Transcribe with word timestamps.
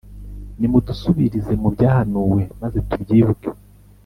Nimudusubirire 0.59 1.51
mu 1.61 1.69
byahanuwe, 1.75 2.41
maze 2.61 2.77
tubyibuke, 2.87 3.49